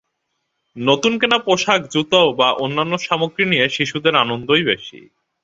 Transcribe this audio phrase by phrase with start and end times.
[0.75, 4.99] নতুন কেনা পোশাক জুতা বা অন্যান্য সামগ্রী নিয়ে শিশুদের আনন্দই বেশি।